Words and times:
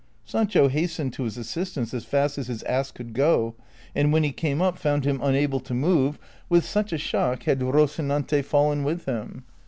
Sancho 0.25 0.67
hastened 0.67 1.13
to 1.13 1.25
his 1.25 1.37
assistance 1.37 1.93
as 1.93 2.05
fast 2.05 2.39
as 2.39 2.47
his 2.47 2.63
ass 2.63 2.89
could 2.89 3.13
go, 3.13 3.53
and 3.95 4.11
when 4.11 4.23
he 4.23 4.31
came 4.31 4.59
up 4.59 4.79
found 4.79 5.05
him 5.05 5.19
unable 5.21 5.59
to 5.59 5.75
move, 5.75 6.17
with 6.49 6.65
such 6.65 6.91
a 6.91 6.97
shock 6.97 7.43
had 7.43 7.59
Koci 7.59 8.03
nante 8.03 8.43
fallen 8.43 8.83
with 8.83 9.05
him. 9.05 9.43